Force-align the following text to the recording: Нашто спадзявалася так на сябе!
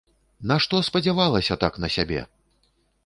Нашто 0.51 0.79
спадзявалася 0.87 1.59
так 1.65 1.73
на 1.85 1.93
сябе! 1.97 2.21